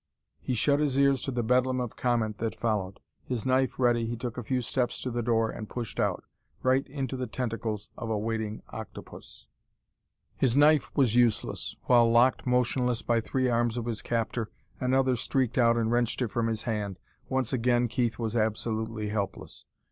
[0.39, 2.99] He shut his ears to the bedlam of comment that followed.
[3.23, 6.23] His knife ready, he took a few steps to the door and pushed out
[6.63, 9.47] right into the tentacles of a waiting octopus.
[10.35, 11.75] His knife was useless.
[11.83, 16.31] While locked motionless by three arms of his captor, another streaked out and wrenched it
[16.31, 16.97] from his hand.
[17.29, 19.65] Once again Keith was absolutely helpless.